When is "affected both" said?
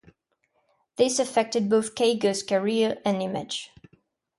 1.19-1.93